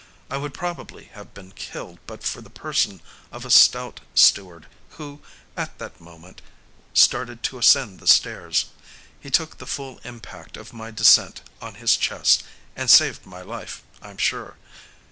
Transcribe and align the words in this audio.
I 0.31 0.37
would 0.37 0.55
probably 0.55 1.11
have 1.13 1.35
been 1.35 1.51
killed 1.51 1.99
but 2.07 2.23
for 2.23 2.41
the 2.41 2.49
person 2.49 3.01
of 3.31 3.45
a 3.45 3.51
stout 3.51 3.99
steward 4.15 4.65
who, 4.97 5.21
at 5.55 5.77
that 5.77 6.01
moment, 6.01 6.41
started 6.91 7.43
to 7.43 7.59
ascend 7.59 7.99
the 7.99 8.07
stairs. 8.07 8.65
He 9.19 9.29
took 9.29 9.59
the 9.59 9.67
full 9.67 9.99
impact 10.03 10.57
of 10.57 10.73
my 10.73 10.89
descent 10.89 11.41
on 11.61 11.75
his 11.75 11.95
chest 11.95 12.41
and 12.75 12.89
saved 12.89 13.27
my 13.27 13.43
life, 13.43 13.83
I'm 14.01 14.17
sure. 14.17 14.57